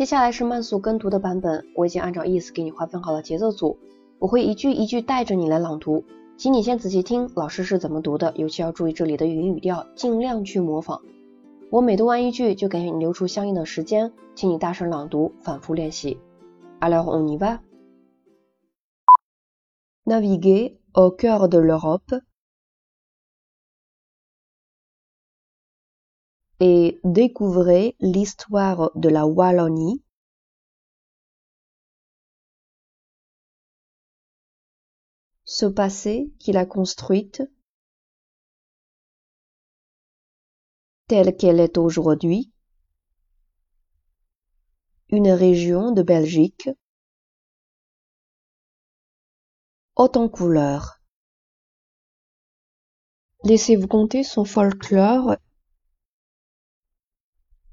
[0.00, 3.76] 接下来是慢速跟读的版本，我已经按照意思给你划分好了节奏组，
[4.18, 6.04] 我会一句一句带着你来朗读，
[6.38, 11.02] 请你先仔细听老师是怎么读的，尤其要注意这里的语音语调，尽量去模仿。
[11.68, 16.16] 我每读完一句就给你留出相应的时间，请你大声朗读，反复练习。
[16.78, 17.58] a l o r on y va.
[20.06, 22.22] Naviguer au cœur de l'Europe
[26.60, 30.04] et découvrez l'histoire de la Wallonie,
[35.44, 37.42] ce passé qu'il a construite,
[41.08, 42.52] telle qu'elle est aujourd'hui,
[45.08, 46.68] une région de Belgique,
[49.96, 51.00] haute en couleurs.
[53.44, 55.36] Laissez-vous compter son folklore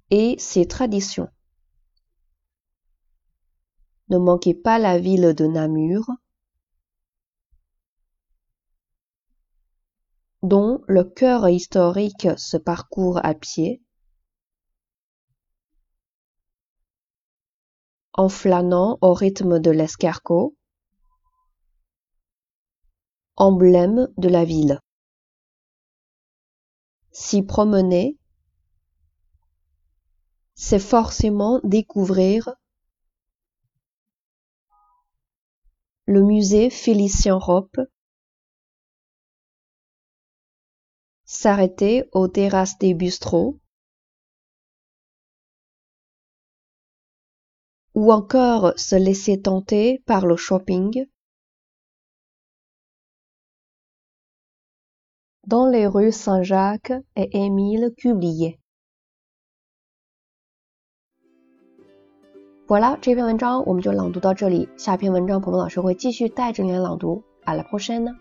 [0.09, 1.29] et ses traditions.
[4.09, 6.05] Ne manquez pas la ville de Namur,
[10.43, 13.81] dont le cœur historique se parcourt à pied,
[18.13, 20.55] en flânant au rythme de l'escargot,
[23.35, 24.79] emblème de la ville.
[27.11, 28.17] S'y promener
[30.59, 32.49] c'est forcément découvrir
[36.07, 37.79] le musée Félicien Rope,
[41.25, 43.59] s'arrêter aux terrasses des bistrots,
[47.93, 51.05] ou encore se laisser tenter par le shopping
[55.45, 58.59] dans les rues Saint-Jacques et Émile Cublier.
[62.69, 64.67] 好了这篇文章我们就朗读到这里。
[64.75, 67.23] 下篇文章，鹏鹏老师会继续带着你来朗读。
[67.45, 68.11] 阿拉波什纳。